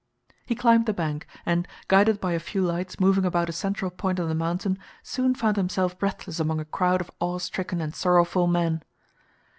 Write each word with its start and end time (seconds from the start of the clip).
He 0.47 0.55
climbed 0.55 0.87
the 0.87 0.95
bank, 0.95 1.27
and, 1.45 1.67
guided 1.87 2.19
by 2.19 2.31
a 2.31 2.39
few 2.39 2.63
lights 2.63 2.99
moving 2.99 3.23
about 3.23 3.49
a 3.49 3.53
central 3.53 3.91
point 3.91 4.19
on 4.19 4.29
the 4.29 4.33
mountain, 4.33 4.79
soon 5.03 5.35
found 5.35 5.57
himself 5.57 5.95
breathless 5.99 6.39
among 6.39 6.59
a 6.59 6.65
crowd 6.65 7.01
of 7.01 7.11
awe 7.19 7.37
stricken 7.37 7.81
and 7.81 7.93
sorrowful 7.93 8.47
men. 8.47 8.81